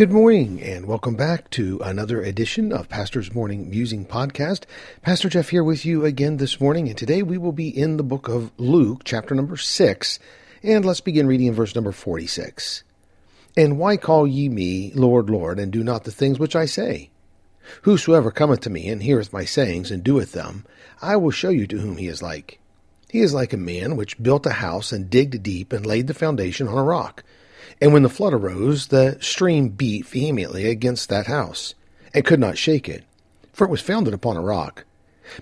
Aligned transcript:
Good 0.00 0.12
morning, 0.12 0.62
and 0.62 0.86
welcome 0.86 1.14
back 1.14 1.50
to 1.50 1.78
another 1.84 2.22
edition 2.22 2.72
of 2.72 2.88
Pastor's 2.88 3.34
Morning 3.34 3.68
Musing 3.68 4.06
Podcast. 4.06 4.62
Pastor 5.02 5.28
Jeff 5.28 5.50
here 5.50 5.62
with 5.62 5.84
you 5.84 6.06
again 6.06 6.38
this 6.38 6.58
morning, 6.58 6.88
and 6.88 6.96
today 6.96 7.22
we 7.22 7.36
will 7.36 7.52
be 7.52 7.68
in 7.68 7.98
the 7.98 8.02
book 8.02 8.26
of 8.26 8.50
Luke, 8.56 9.02
chapter 9.04 9.34
number 9.34 9.58
6, 9.58 10.18
and 10.62 10.86
let's 10.86 11.02
begin 11.02 11.26
reading 11.26 11.48
in 11.48 11.52
verse 11.52 11.74
number 11.74 11.92
46. 11.92 12.82
And 13.58 13.78
why 13.78 13.98
call 13.98 14.26
ye 14.26 14.48
me 14.48 14.90
Lord, 14.94 15.28
Lord, 15.28 15.58
and 15.58 15.70
do 15.70 15.84
not 15.84 16.04
the 16.04 16.10
things 16.10 16.38
which 16.38 16.56
I 16.56 16.64
say? 16.64 17.10
Whosoever 17.82 18.30
cometh 18.30 18.60
to 18.60 18.70
me 18.70 18.88
and 18.88 19.02
heareth 19.02 19.34
my 19.34 19.44
sayings 19.44 19.90
and 19.90 20.02
doeth 20.02 20.32
them, 20.32 20.64
I 21.02 21.16
will 21.16 21.30
show 21.30 21.50
you 21.50 21.66
to 21.66 21.78
whom 21.78 21.98
he 21.98 22.06
is 22.06 22.22
like. 22.22 22.58
He 23.10 23.20
is 23.20 23.34
like 23.34 23.52
a 23.52 23.58
man 23.58 23.96
which 23.96 24.22
built 24.22 24.46
a 24.46 24.52
house 24.52 24.92
and 24.92 25.10
digged 25.10 25.42
deep 25.42 25.74
and 25.74 25.84
laid 25.84 26.06
the 26.06 26.14
foundation 26.14 26.68
on 26.68 26.78
a 26.78 26.82
rock. 26.82 27.22
And 27.80 27.92
when 27.92 28.02
the 28.02 28.08
flood 28.08 28.32
arose, 28.32 28.88
the 28.88 29.18
stream 29.20 29.68
beat 29.68 30.06
vehemently 30.06 30.66
against 30.66 31.08
that 31.08 31.26
house, 31.26 31.74
and 32.14 32.24
could 32.24 32.40
not 32.40 32.58
shake 32.58 32.88
it, 32.88 33.04
for 33.52 33.66
it 33.66 33.70
was 33.70 33.80
founded 33.80 34.14
upon 34.14 34.36
a 34.36 34.42
rock. 34.42 34.84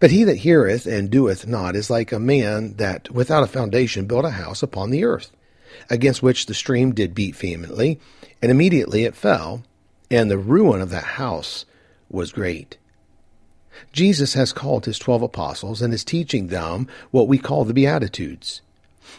But 0.00 0.10
he 0.10 0.24
that 0.24 0.38
heareth 0.38 0.86
and 0.86 1.10
doeth 1.10 1.46
not 1.46 1.76
is 1.76 1.90
like 1.90 2.12
a 2.12 2.18
man 2.18 2.74
that 2.76 3.10
without 3.10 3.42
a 3.42 3.48
foundation 3.48 4.06
built 4.06 4.24
a 4.24 4.30
house 4.30 4.62
upon 4.62 4.90
the 4.90 5.04
earth, 5.04 5.30
against 5.90 6.22
which 6.22 6.46
the 6.46 6.54
stream 6.54 6.92
did 6.92 7.14
beat 7.14 7.36
vehemently, 7.36 8.00
and 8.40 8.50
immediately 8.50 9.04
it 9.04 9.14
fell, 9.14 9.62
and 10.10 10.30
the 10.30 10.38
ruin 10.38 10.80
of 10.80 10.90
that 10.90 11.04
house 11.04 11.66
was 12.08 12.32
great. 12.32 12.78
Jesus 13.92 14.34
has 14.34 14.52
called 14.52 14.86
his 14.86 14.98
twelve 14.98 15.22
apostles 15.22 15.82
and 15.82 15.92
is 15.92 16.04
teaching 16.04 16.46
them 16.46 16.86
what 17.10 17.28
we 17.28 17.38
call 17.38 17.64
the 17.64 17.74
Beatitudes. 17.74 18.62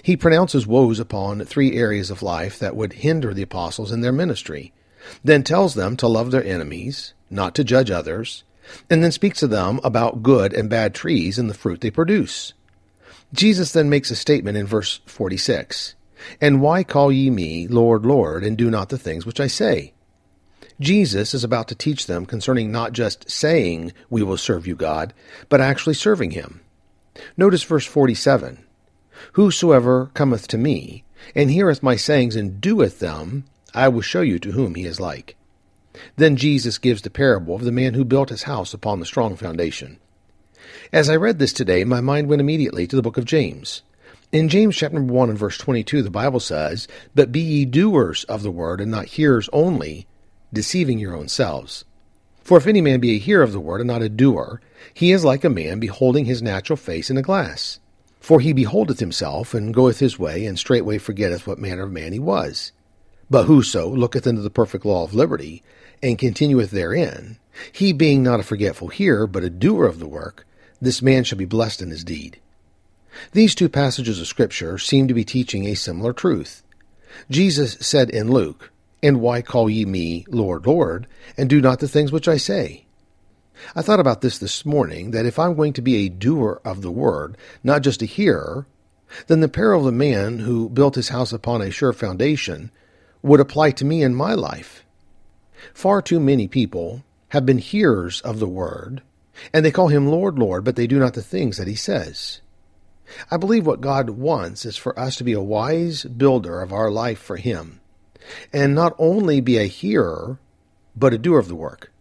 He 0.01 0.17
pronounces 0.17 0.67
woes 0.67 0.99
upon 0.99 1.43
three 1.45 1.77
areas 1.77 2.09
of 2.09 2.23
life 2.23 2.59
that 2.59 2.75
would 2.75 2.93
hinder 2.93 3.33
the 3.33 3.43
apostles 3.43 3.91
in 3.91 4.01
their 4.01 4.11
ministry, 4.11 4.73
then 5.23 5.43
tells 5.43 5.75
them 5.75 5.95
to 5.97 6.07
love 6.07 6.31
their 6.31 6.43
enemies, 6.43 7.13
not 7.29 7.55
to 7.55 7.63
judge 7.63 7.91
others, 7.91 8.43
and 8.89 9.03
then 9.03 9.11
speaks 9.11 9.39
to 9.39 9.47
them 9.47 9.79
about 9.83 10.23
good 10.23 10.53
and 10.53 10.69
bad 10.69 10.93
trees 10.93 11.37
and 11.37 11.49
the 11.49 11.53
fruit 11.53 11.81
they 11.81 11.91
produce. 11.91 12.53
Jesus 13.33 13.71
then 13.71 13.89
makes 13.89 14.11
a 14.11 14.15
statement 14.15 14.57
in 14.57 14.65
verse 14.65 15.01
46 15.05 15.95
And 16.41 16.61
why 16.61 16.83
call 16.83 17.11
ye 17.11 17.29
me 17.29 17.67
Lord, 17.67 18.05
Lord, 18.05 18.43
and 18.43 18.57
do 18.57 18.69
not 18.69 18.89
the 18.89 18.97
things 18.97 19.25
which 19.25 19.39
I 19.39 19.47
say? 19.47 19.93
Jesus 20.79 21.33
is 21.33 21.43
about 21.43 21.67
to 21.69 21.75
teach 21.75 22.05
them 22.05 22.25
concerning 22.25 22.71
not 22.71 22.91
just 22.91 23.29
saying, 23.29 23.93
We 24.09 24.23
will 24.23 24.37
serve 24.37 24.67
you, 24.67 24.75
God, 24.75 25.13
but 25.47 25.61
actually 25.61 25.93
serving 25.93 26.31
Him. 26.31 26.61
Notice 27.37 27.63
verse 27.63 27.85
47 27.85 28.64
Whosoever 29.33 30.11
cometh 30.13 30.47
to 30.49 30.57
me, 30.57 31.03
and 31.33 31.49
heareth 31.49 31.83
my 31.83 31.95
sayings, 31.95 32.35
and 32.35 32.59
doeth 32.59 32.99
them, 32.99 33.45
I 33.73 33.87
will 33.87 34.01
show 34.01 34.21
you 34.21 34.39
to 34.39 34.51
whom 34.51 34.75
he 34.75 34.85
is 34.85 34.99
like. 34.99 35.35
Then 36.17 36.35
Jesus 36.35 36.77
gives 36.77 37.01
the 37.01 37.09
parable 37.09 37.55
of 37.55 37.63
the 37.63 37.71
man 37.71 37.93
who 37.93 38.03
built 38.03 38.29
his 38.29 38.43
house 38.43 38.73
upon 38.73 38.99
the 38.99 39.05
strong 39.05 39.35
foundation. 39.35 39.97
As 40.91 41.09
I 41.09 41.15
read 41.15 41.39
this 41.39 41.53
today, 41.53 41.83
my 41.83 42.01
mind 42.01 42.27
went 42.27 42.41
immediately 42.41 42.87
to 42.87 42.95
the 42.95 43.01
book 43.01 43.17
of 43.17 43.25
James. 43.25 43.81
In 44.31 44.49
James 44.49 44.75
chapter 44.75 45.01
1 45.01 45.29
and 45.29 45.37
verse 45.37 45.57
22, 45.57 46.01
the 46.01 46.09
Bible 46.09 46.39
says, 46.39 46.87
But 47.13 47.31
be 47.31 47.39
ye 47.39 47.65
doers 47.65 48.23
of 48.25 48.43
the 48.43 48.51
word, 48.51 48.81
and 48.81 48.91
not 48.91 49.05
hearers 49.05 49.49
only, 49.53 50.07
deceiving 50.51 50.99
your 50.99 51.15
own 51.15 51.27
selves. 51.27 51.85
For 52.43 52.57
if 52.57 52.67
any 52.67 52.81
man 52.81 52.99
be 52.99 53.15
a 53.15 53.19
hearer 53.19 53.43
of 53.43 53.53
the 53.53 53.59
word, 53.59 53.81
and 53.81 53.87
not 53.87 54.01
a 54.01 54.09
doer, 54.09 54.61
he 54.93 55.11
is 55.11 55.23
like 55.23 55.43
a 55.43 55.49
man 55.49 55.79
beholding 55.79 56.25
his 56.25 56.41
natural 56.41 56.77
face 56.77 57.09
in 57.09 57.17
a 57.17 57.21
glass. 57.21 57.79
For 58.25 58.39
he 58.39 58.53
beholdeth 58.53 58.99
himself, 58.99 59.53
and 59.53 59.71
goeth 59.71 59.99
his 59.99 60.17
way, 60.17 60.47
and 60.47 60.57
straightway 60.57 60.97
forgetteth 60.97 61.45
what 61.45 61.59
manner 61.59 61.83
of 61.83 61.91
man 61.91 62.11
he 62.11 62.17
was. 62.17 62.71
But 63.29 63.43
whoso 63.43 63.87
looketh 63.87 64.25
into 64.25 64.41
the 64.41 64.49
perfect 64.49 64.83
law 64.83 65.03
of 65.03 65.13
liberty, 65.13 65.61
and 66.01 66.17
continueth 66.17 66.71
therein, 66.71 67.37
he 67.71 67.93
being 67.93 68.23
not 68.23 68.39
a 68.39 68.43
forgetful 68.43 68.87
hearer, 68.87 69.27
but 69.27 69.43
a 69.43 69.51
doer 69.51 69.85
of 69.85 69.99
the 69.99 70.07
work, 70.07 70.47
this 70.81 71.03
man 71.03 71.23
shall 71.23 71.37
be 71.37 71.45
blessed 71.45 71.83
in 71.83 71.91
his 71.91 72.03
deed. 72.03 72.39
These 73.33 73.53
two 73.53 73.69
passages 73.69 74.19
of 74.19 74.25
Scripture 74.25 74.79
seem 74.79 75.07
to 75.07 75.13
be 75.13 75.23
teaching 75.23 75.67
a 75.67 75.75
similar 75.75 76.11
truth. 76.11 76.63
Jesus 77.29 77.77
said 77.79 78.09
in 78.09 78.31
Luke, 78.31 78.71
And 79.03 79.21
why 79.21 79.43
call 79.43 79.69
ye 79.69 79.85
me 79.85 80.25
Lord, 80.29 80.65
Lord, 80.65 81.05
and 81.37 81.47
do 81.47 81.61
not 81.61 81.79
the 81.79 81.87
things 81.87 82.11
which 82.11 82.27
I 82.27 82.37
say? 82.37 82.84
I 83.75 83.81
thought 83.81 83.99
about 83.99 84.21
this 84.21 84.37
this 84.37 84.65
morning 84.65 85.11
that 85.11 85.25
if 85.25 85.39
I'm 85.39 85.55
going 85.55 85.73
to 85.73 85.81
be 85.81 85.97
a 85.97 86.09
doer 86.09 86.61
of 86.65 86.81
the 86.81 86.91
word, 86.91 87.37
not 87.63 87.81
just 87.81 88.01
a 88.01 88.05
hearer, 88.05 88.67
then 89.27 89.39
the 89.39 89.47
parable 89.47 89.87
of 89.87 89.93
the 89.93 89.97
man 89.97 90.39
who 90.39 90.69
built 90.69 90.95
his 90.95 91.09
house 91.09 91.31
upon 91.31 91.61
a 91.61 91.71
sure 91.71 91.93
foundation 91.93 92.71
would 93.21 93.39
apply 93.39 93.71
to 93.71 93.85
me 93.85 94.03
in 94.03 94.13
my 94.13 94.33
life. 94.33 94.83
Far 95.73 96.01
too 96.01 96.19
many 96.19 96.47
people 96.47 97.03
have 97.29 97.45
been 97.45 97.57
hearers 97.57 98.21
of 98.21 98.39
the 98.39 98.47
word, 98.47 99.01
and 99.53 99.65
they 99.65 99.71
call 99.71 99.87
him 99.87 100.07
Lord, 100.07 100.37
Lord, 100.37 100.63
but 100.63 100.75
they 100.75 100.87
do 100.87 100.99
not 100.99 101.13
the 101.13 101.21
things 101.21 101.57
that 101.57 101.67
he 101.67 101.75
says. 101.75 102.41
I 103.29 103.37
believe 103.37 103.65
what 103.65 103.81
God 103.81 104.09
wants 104.11 104.65
is 104.65 104.77
for 104.77 104.97
us 104.99 105.15
to 105.17 105.23
be 105.23 105.33
a 105.33 105.41
wise 105.41 106.03
builder 106.03 106.61
of 106.61 106.73
our 106.73 106.89
life 106.89 107.19
for 107.19 107.37
him, 107.37 107.79
and 108.51 108.73
not 108.73 108.95
only 108.97 109.41
be 109.41 109.57
a 109.57 109.65
hearer, 109.65 110.39
but 110.95 111.13
a 111.13 111.17
doer 111.17 111.39
of 111.39 111.47
the 111.47 111.55
work. 111.55 111.91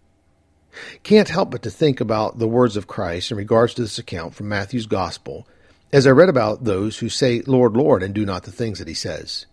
Can't 1.02 1.28
help 1.28 1.50
but 1.50 1.62
to 1.62 1.70
think 1.70 2.00
about 2.00 2.38
the 2.38 2.48
words 2.48 2.76
of 2.76 2.86
Christ 2.86 3.30
in 3.30 3.36
regards 3.36 3.74
to 3.74 3.82
this 3.82 3.98
account 3.98 4.34
from 4.34 4.48
Matthew's 4.48 4.86
Gospel 4.86 5.46
as 5.92 6.08
I 6.08 6.10
read 6.10 6.28
about 6.28 6.64
those 6.64 6.98
who 6.98 7.08
say, 7.08 7.40
Lord, 7.42 7.76
Lord, 7.76 8.02
and 8.02 8.12
do 8.12 8.26
not 8.26 8.42
the 8.42 8.50
things 8.50 8.80
that 8.80 8.88
he 8.88 8.94
says. 8.94 9.46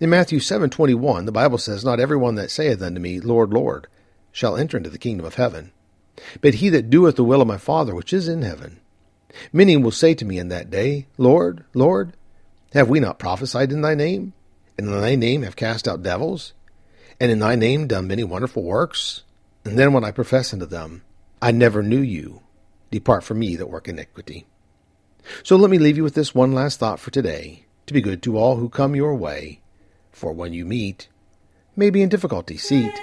In 0.00 0.08
Matthew 0.08 0.38
7:21, 0.38 1.26
the 1.26 1.32
Bible 1.32 1.58
says, 1.58 1.84
Not 1.84 2.00
every 2.00 2.16
one 2.16 2.36
that 2.36 2.50
saith 2.50 2.80
unto 2.80 3.00
me, 3.00 3.20
Lord, 3.20 3.52
Lord, 3.52 3.86
shall 4.32 4.56
enter 4.56 4.78
into 4.78 4.90
the 4.90 4.96
kingdom 4.96 5.26
of 5.26 5.34
heaven, 5.34 5.72
but 6.40 6.54
he 6.54 6.70
that 6.70 6.88
doeth 6.88 7.16
the 7.16 7.24
will 7.24 7.42
of 7.42 7.48
my 7.48 7.58
Father 7.58 7.94
which 7.94 8.14
is 8.14 8.28
in 8.28 8.42
heaven. 8.42 8.80
Many 9.52 9.76
will 9.76 9.90
say 9.90 10.14
to 10.14 10.24
me 10.24 10.38
in 10.38 10.48
that 10.48 10.70
day, 10.70 11.06
Lord, 11.18 11.64
Lord, 11.74 12.14
have 12.72 12.88
we 12.88 12.98
not 12.98 13.18
prophesied 13.18 13.70
in 13.70 13.82
thy 13.82 13.94
name? 13.94 14.32
And 14.78 14.88
in 14.88 15.00
thy 15.00 15.16
name 15.16 15.42
have 15.42 15.56
cast 15.56 15.86
out 15.86 16.02
devils? 16.02 16.54
And 17.20 17.30
in 17.30 17.40
thy 17.40 17.56
name 17.56 17.86
done 17.86 18.06
many 18.06 18.24
wonderful 18.24 18.62
works? 18.62 19.22
And 19.68 19.78
then 19.78 19.92
when 19.92 20.02
I 20.02 20.12
profess 20.12 20.54
unto 20.54 20.64
them, 20.64 21.02
I 21.42 21.50
never 21.50 21.82
knew 21.82 22.00
you, 22.00 22.40
depart 22.90 23.22
from 23.22 23.40
me 23.40 23.54
that 23.56 23.68
work 23.68 23.86
iniquity. 23.86 24.46
So 25.42 25.56
let 25.56 25.70
me 25.70 25.76
leave 25.76 25.98
you 25.98 26.02
with 26.02 26.14
this 26.14 26.34
one 26.34 26.52
last 26.52 26.80
thought 26.80 26.98
for 26.98 27.10
today 27.10 27.66
to 27.86 27.92
be 27.92 28.00
good 28.00 28.22
to 28.22 28.38
all 28.38 28.56
who 28.56 28.70
come 28.70 28.96
your 28.96 29.14
way, 29.14 29.60
for 30.10 30.32
when 30.32 30.54
you 30.54 30.64
meet, 30.64 31.08
may 31.76 31.90
be 31.90 32.00
in 32.00 32.08
difficulty 32.08 32.56
seat. 32.56 32.94